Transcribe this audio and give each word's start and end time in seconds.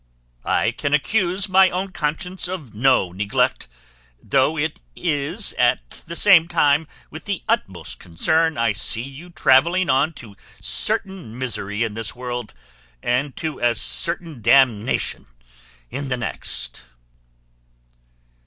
_I 0.49 0.71
can 0.71 0.95
accuse 0.95 1.47
my 1.47 1.69
own 1.69 1.91
conscience 1.91 2.47
of 2.47 2.73
no 2.73 3.11
neglect; 3.11 3.67
though 4.19 4.57
it 4.57 4.81
is 4.95 5.53
at 5.59 6.01
the 6.07 6.15
same 6.15 6.47
time 6.47 6.87
with 7.11 7.25
the 7.25 7.43
utmost 7.47 7.99
concern 7.99 8.57
I 8.57 8.73
see 8.73 9.03
you 9.03 9.29
travelling 9.29 9.91
on 9.91 10.13
to 10.13 10.35
certain 10.59 11.37
misery 11.37 11.83
in 11.83 11.93
this 11.93 12.15
world, 12.15 12.55
and 13.03 13.35
to 13.35 13.61
as 13.61 13.79
certain 13.79 14.41
damnation 14.41 15.27
in 15.91 16.09
the 16.09 16.17
next." 16.17 16.85